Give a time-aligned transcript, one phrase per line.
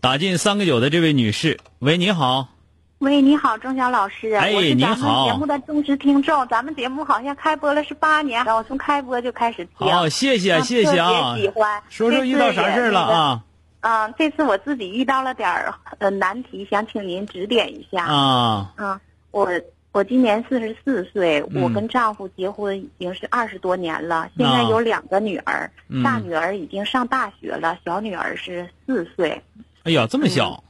[0.00, 2.46] 打进三个九的这位女士，喂，你好。
[2.98, 4.32] 喂，你好，钟晓老师。
[4.32, 9.88] 哎，我是咱你好们节目的忠实听众，咱们节目好像开播了是八年，我从开播就开始听。
[9.88, 11.82] 好，谢谢谢谢啊特别喜欢。
[11.88, 13.44] 说说遇到啥事儿了啊？
[13.80, 18.04] 嗯，这次我自己遇到了点儿呃难题，想请您指点一下。
[18.04, 19.00] 啊，嗯，
[19.32, 19.48] 我
[19.90, 29.42] 我今年四十四岁，嗯我跟丈夫结婚已经是二十多年了，现在有两个女儿，嗯大女儿已经上大学了，小女儿是四岁。
[29.88, 30.62] 哎呀，这么小，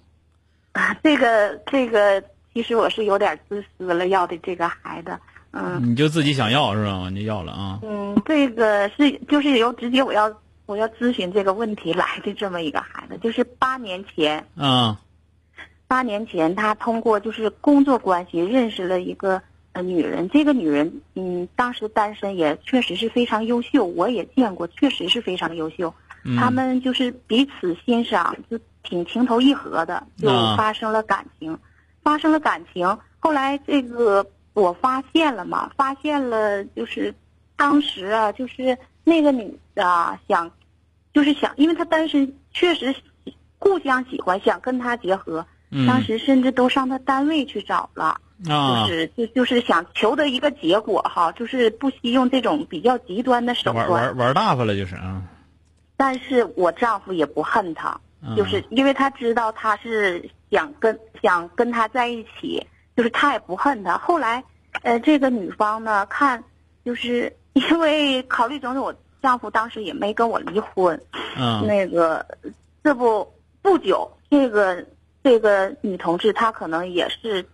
[0.71, 2.23] 啊，这个这个，
[2.55, 5.19] 其实我是有点自私了，要的这个孩子，
[5.51, 7.11] 嗯你就自己想要是吧？
[7.11, 7.81] 你就要了啊？
[7.83, 10.33] 嗯，这个是就是由直接我要
[10.67, 15.01] 我要咨询这个问题来的这么一个孩子，就是八年前，啊
[15.89, 25.93] 八年前他通过就是工作关系认识了一个呃女人，这个女人嗯当时单身也确实是非常优秀，我也见过，确实是非常优秀，
[26.29, 31.59] 嗯他们就是彼此欣赏，就挺情投意合的，就啊发生了感情，
[32.03, 32.99] 发生了感情。
[33.19, 37.15] 后来这个我发现了嘛，发现了就是
[37.57, 40.51] 当时啊，就是那个女的啊想，
[41.15, 42.95] 就是想，因为她单身，确实
[43.59, 45.47] 互相喜欢，想跟他结合。
[45.71, 54.03] 嗯当时甚至都上他单位去找了，啊就，是就就是想求得一个结果哈，就是不惜用这种比较极端的手玩段。
[54.03, 55.25] 玩玩大发了就是啊，
[55.99, 58.35] 但是我丈夫也不恨她，嗯。
[58.37, 62.67] 就是因为他知道他是想跟想跟他在一起，
[62.97, 63.99] 就是他也不恨她。
[63.99, 64.43] 后来，
[64.83, 66.43] 呃，这个女方呢，看
[66.85, 70.99] 就是因为考虑种种，我丈夫当时也没跟我离婚，
[71.37, 71.67] 嗯。
[71.67, 72.25] 那个
[72.85, 73.31] 这不
[73.61, 74.87] 不久，这个
[75.25, 77.45] 这个女同志她可能也是，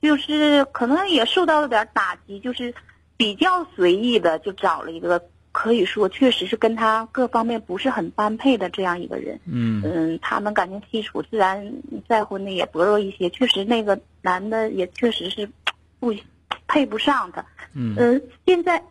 [0.00, 2.72] 就是可能也受到了点打击，就是
[3.16, 5.20] 比较随意的就找了一个
[5.52, 9.40] 可以说确实是跟他各方面不是很般配的这样一个人。
[9.44, 11.74] 嗯嗯，他们感情基础自然
[12.08, 15.50] 再婚的也薄弱一些，确实那个男的也确实是
[15.98, 16.14] 不
[16.66, 17.44] 配不上她。
[17.74, 18.84] 嗯呃，现在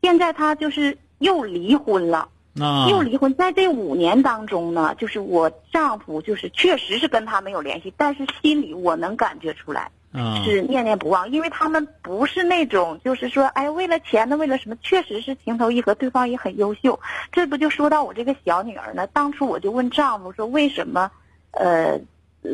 [0.00, 2.28] 现在他就是又离婚了。
[2.60, 17.00] 啊又离婚，在这五年当中呢，就是我丈夫就是确实是跟他没有联系，但是心里我能感觉出来啊是念念不忘，因为他们不是那种就是说，哎，为了钱呢，为了什么，确实是情投意合，对方也很优秀。
[17.30, 19.06] 这不就说到我这个小女儿呢？
[19.06, 21.10] 当初我就问丈夫说，为什么，
[21.52, 21.98] 呃，
[22.42, 22.50] 呃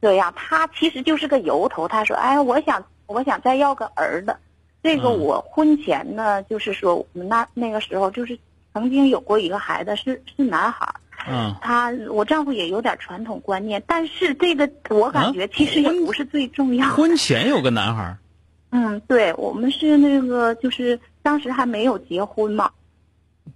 [0.00, 0.32] 这样？
[0.36, 4.36] 他其实就是个由头，他说，哎，我想我想再要个儿子。
[4.82, 8.38] 这个嗯我婚前呢，就是说我们那那个时候就是
[8.72, 10.94] 曾经有过一个孩子是是男孩儿，
[11.28, 11.56] 嗯。
[11.60, 16.94] 他我丈夫也有点传统观念，但是这个我感觉其实也不是最重要的。
[16.94, 18.18] 婚前有个男孩儿。
[18.72, 22.70] 嗯，对，我们是那个就是当时还没有结婚嘛，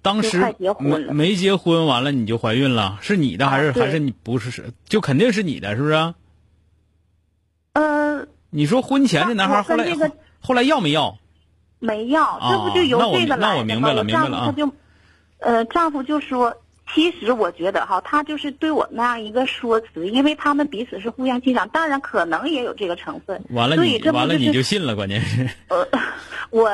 [0.03, 1.15] 当时就快结婚没了。
[1.15, 4.51] 没结婚，完了你就怀孕了，是你的还是啊还是你不是？
[4.51, 6.15] 是就肯定是你的，是不是？
[7.75, 11.17] 呃，你说婚前这男孩儿我后来跟这个后来要没要？
[11.79, 13.49] 没要，这不就由这个来的吗？
[13.53, 14.73] 那我明白了明白了他就，
[15.39, 16.57] 呃，丈夫就说，
[16.95, 23.43] 其实我觉得哈，他就是对我那样一个说辞，因为他们彼此是互相欣赏，当然可能也有这个成分。
[23.51, 25.85] 完了你完了就是你就信了，关键是呃，
[26.51, 26.71] 我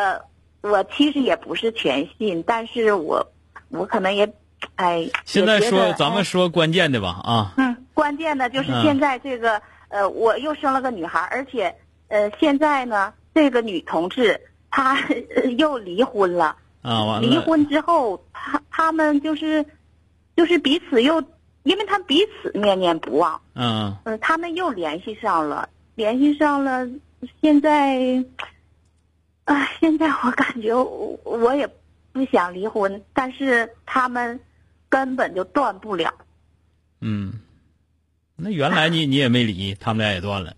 [0.61, 3.33] 我其实也不是全信，但是我
[3.71, 4.31] 我可能也，
[4.77, 11.75] 哎，现在说咱们哎说关键的吧啊，嗯，关键的就是嗯现在这个、呃，我又生了个女孩，而且
[12.09, 14.39] 呃，现在呢，这个女同志
[14.71, 14.97] 她
[15.35, 16.56] 呃 又离婚了。
[16.83, 19.65] 啊完了离婚之后，他他们就是
[20.41, 21.23] 就是彼此又，
[21.65, 26.89] 因为他彼此念念不忘，嗯嗯、他们又联系上了，联系上了，
[27.43, 28.25] 现在，
[29.45, 31.69] 啊，现在我感觉我我也
[32.13, 34.41] 不想离婚，但是他们
[34.89, 36.11] 根本就断不了。
[37.01, 37.35] 嗯，
[38.37, 40.57] 那原来你 你也没离，他们俩也断了。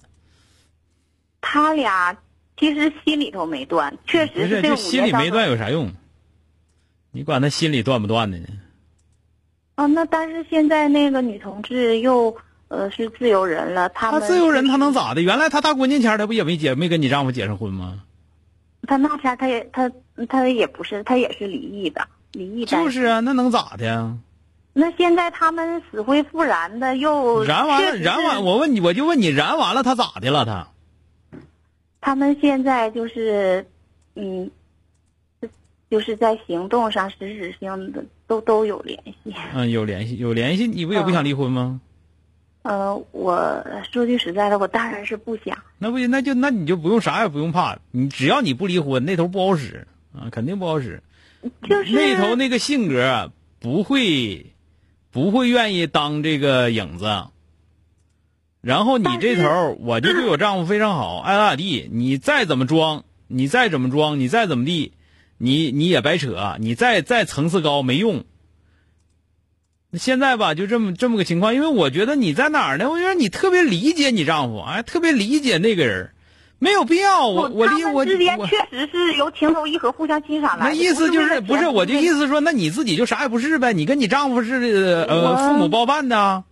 [1.41, 2.17] 他俩
[2.57, 5.91] 其实心里头没断，确实这五心里没断有啥用？
[7.11, 8.47] 你管他心里断不断的呢？
[9.75, 12.37] 啊，那但是现在那个女同志又
[12.69, 15.23] 呃是自由人了，她她自由人，她能咋的？
[15.23, 18.01] 原来她大过年前儿他不也没结没跟你丈夫结上婚吗？
[18.87, 19.91] 她那前儿他也她
[20.29, 24.15] 她也不是，她也是离异的，离异就是啊，那能咋的呀？
[24.75, 30.45] 那现在他们死灰复燃的又燃完了，燃完，我问你，我就问你，燃完了他咋的了？
[30.47, 30.67] 他
[32.01, 33.67] 他们现在就是，
[34.17, 34.51] 嗯，
[35.93, 39.35] 就是在行动上实质性的都都有联系。
[39.53, 41.83] 嗯有联系有联系，你不也不想离婚吗？
[42.63, 43.63] 呃，我
[43.93, 45.59] 说句实在的，我当然是不想。
[45.77, 51.03] 那不行那就那你就不用啥也不用怕，你只要你不离婚，那头不好使啊，肯定不好使。
[51.69, 53.31] 就是那头那个性格啊
[53.61, 54.47] 不会
[55.11, 57.25] 不会愿意当这个影子。
[58.63, 61.87] 然后你这头，我就对我丈夫非常好，爱咋咋地。
[61.93, 64.95] 你再怎么装，你再怎么装，你再怎么地，
[65.45, 68.23] 你你也白扯，你再再层次高没用。
[69.91, 72.89] 那现在吧，就这么这么个情况，因为我觉得你在哪儿呢？
[72.89, 76.13] 我觉得你特别理解你丈夫，哎，特别理解那个人，
[76.61, 77.27] 没有必要。
[77.27, 80.71] 我我他离我们之间确实是由情投意合、互相欣赏来的。
[80.71, 83.73] 那意思就是不是我就意思思说，那你自己就啥也不是呗？
[83.73, 84.55] 你跟你丈夫是
[85.09, 86.45] 呃父母包办的啊？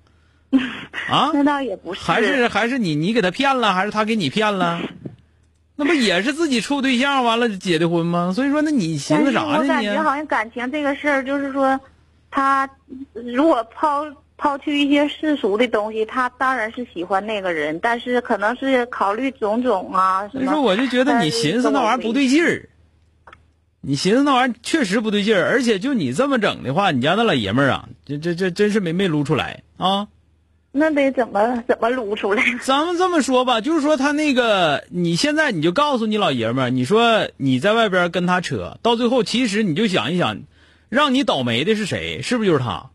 [1.09, 1.31] 啊？
[1.33, 4.81] 那倒也不是，还是还是你你给他骗了，还是他给你骗了？
[5.81, 8.33] 那不也是自己处对象完了结的婚吗？
[8.35, 9.99] 所以说，那你寻思啥呢我感觉？
[10.03, 11.81] 好像感情这个事儿，就是说，
[12.31, 12.69] 他
[13.15, 14.05] 如果抛
[14.37, 20.41] 抛去一些世俗的东西，他当然是喜欢那个人，但是可能是考虑种种啊什么。
[20.41, 22.69] 所以说，我就觉得你寻思那玩意儿不对劲儿。
[23.83, 30.07] 你寻思那玩意儿确实不对劲儿，而且就你这么整的话，你家那老爷们儿啊，这这这真是没没撸出来啊！
[30.73, 32.45] 那得怎么怎么撸出来？
[32.63, 40.43] 咱们这么说吧，就是说他那个，你现在你就告诉你老爷们儿，你说你在外边跟他扯，到最后其实你就想一想，
[40.89, 42.23] 让你倒霉的是谁？
[42.23, 42.91] 是不是就是他？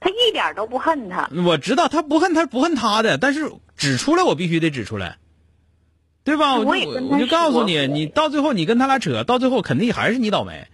[0.00, 1.28] 他一点都不恨他。
[1.44, 5.18] 我知道他不恨他不恨他的，但是指出来我必须得指出来，
[6.24, 6.56] 对吧？
[6.56, 10.68] 我我就告诉你，你到最后你跟他俩扯，到最后肯定还是你倒霉。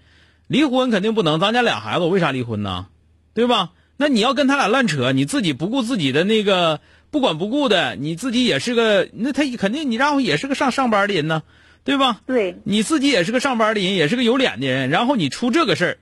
[0.46, 2.86] 离婚肯定不能，咱家俩孩子，我为啥离婚呢？
[3.34, 3.70] 对吧？
[3.96, 11.42] 那你要跟他俩乱扯，你自己不顾自己的那个不管不顾的，你自己也是个，那他肯定你丈夫也是个上上班的人呢，
[11.84, 12.20] 对吧？
[12.26, 15.98] 对，你自己也是个上班的人，也是个有脸的人，然后你出这个事儿，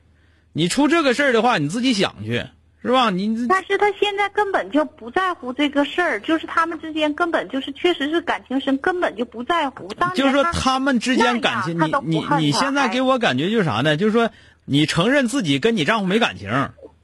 [0.53, 2.45] 你出这个事儿的话，你自己想去，
[2.83, 3.11] 是吧？
[3.11, 9.89] 你但是他现在根本就不在乎这个事儿，就是他们之间根本就是确实是感情深，根本就不在乎。
[10.17, 13.97] 就是说他他们之间感情，你你你现在给我感觉就是啥呢？
[13.97, 14.31] 就是说
[14.65, 16.51] 你承认自己跟你丈夫没感情，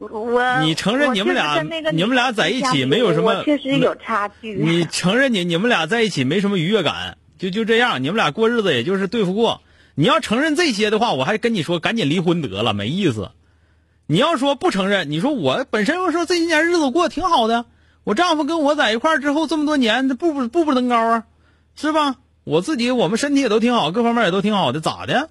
[0.01, 1.63] 我你承认你们俩
[1.93, 4.55] 你们俩在一起没有什么确实有差距。
[4.55, 9.61] 你承认你你们俩在一起没什么愉悦感，就就这样，你们俩过日子也就是对付过。
[9.95, 13.31] 你要承认这些的话，我还跟你说赶紧离婚得了，没意思。
[14.07, 17.67] 你要说不承认，你说我本身我说这些年日子过得挺好的，
[18.05, 21.25] 我丈夫跟我在一块儿之后这么多年，这步步步步登高啊，
[21.77, 22.17] 是吧？
[22.45, 25.29] 我自己我们身体也都挺好，各方面也都挺好的，咋的？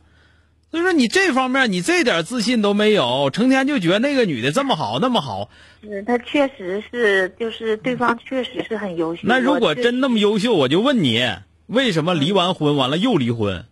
[0.72, 5.50] 所以说你这方面你这点自信都没有，成天就觉得那个女的这么好那么好，
[5.82, 9.22] 是她确实是，就是对方确实是很优秀。
[9.24, 11.28] 那如果真那么优秀，我就问你，
[11.66, 13.66] 为什么离完婚完了又离婚？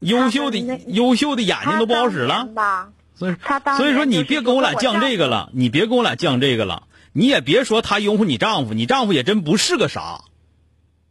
[0.00, 2.48] 优秀的优秀的眼睛都不好使了？
[3.14, 6.82] 所以他所以说你别跟我俩犟这个了，你别跟我俩犟这个了，
[7.14, 10.20] 你也别说他拥护你丈夫，你丈夫也真不是个啥，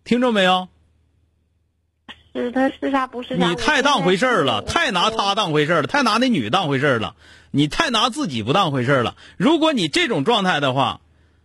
[0.03, 0.67] 听着没有？
[2.33, 3.47] 是他是啥不是啥？
[3.47, 7.15] 你太当回事儿了，太拿他当回事儿了，太拿那女当回事儿了，
[7.51, 9.15] 你太拿自己不当回事儿了。
[9.37, 11.01] 如果你这种状态的话，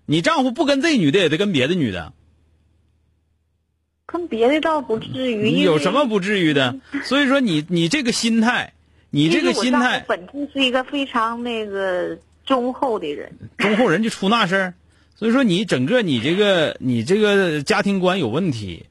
[0.06, 2.14] 你丈夫不跟这女的也得跟别的女的，
[4.06, 5.50] 跟别的倒不至于。
[5.50, 6.76] 你有什么不至于的？
[7.04, 8.72] 所以说你你这个心态，
[9.10, 12.16] 你这个心态，本质是一个非常那个
[12.46, 13.36] 忠厚的人。
[13.58, 14.74] 忠厚人就出那事儿。
[15.16, 18.86] 所以说你整个你这个你这个家庭观有问题。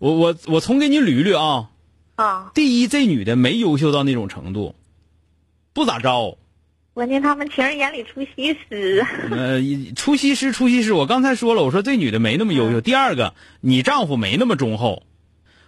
[0.00, 1.70] 我我我重给你捋一捋啊。
[2.16, 4.74] 啊，第一，这女的没优秀到那种程度，
[5.74, 6.38] 不咋着。
[6.94, 9.06] 关键他们情人眼里出西施。
[9.30, 9.60] 呃，
[9.94, 10.94] 出西施，出西施。
[10.94, 12.80] 我刚才说了，我说这女的没那么优秀。
[12.80, 15.02] 第二个，你丈夫没那么忠厚。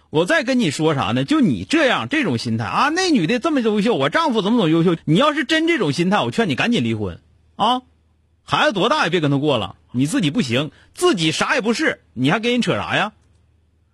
[0.09, 1.25] 我再跟你说啥呢？
[1.25, 4.99] 就你这样这种心态啊，那女的这么优秀，我丈夫怎么怎么优秀？
[5.05, 7.19] 你要是真这种心态，我劝你赶紧离婚
[7.55, 7.83] 啊！
[8.43, 13.13] 孩子多大也别跟他过了，你自己不行，自己啥也不是，你还跟人扯啥呀？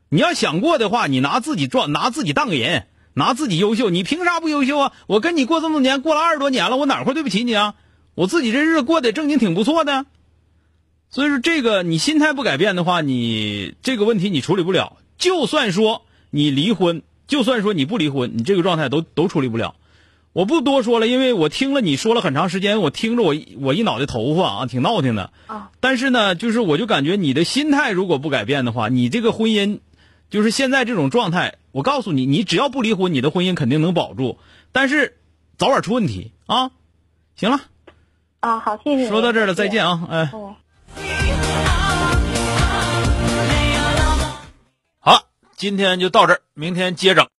[0.10, 4.94] 你要想过的话，你拿自己装，拿自己当个人，拿自己优秀，你凭啥不优秀啊？
[5.08, 7.76] 我跟你过这么多年，过了二十多年了，我哪块对不起你啊？
[8.16, 10.06] 我自己这日子过得正经挺不错的，
[11.10, 14.98] 所以说，这个你心态不改变的话，你这个问题你处理不了。
[15.18, 19.76] 就算说你离婚，就算说你不离婚，你这个状态都都处理不了。
[20.34, 25.32] 我不多说了，因为我听了你说了很长时间，我听着我我一脑袋头发啊，挺闹挺的。
[25.48, 29.80] 啊，但是呢，就是我就感觉你的心态如果不改变的话，你这个婚姻，
[30.30, 34.38] 就是现在这种状态，我告诉你，你只要不离婚，你的婚姻肯定能保住。
[34.72, 35.18] 但是
[35.58, 36.72] 早晚出问题啊！
[37.36, 37.62] 行了，
[38.40, 39.10] 啊，好，谢谢。
[39.10, 40.08] 说到这儿了，再见啊。
[40.08, 40.12] 啊！
[40.12, 40.56] 哎，嗯。
[45.00, 45.24] 好，
[45.58, 47.28] 今天就到这儿，明天接整。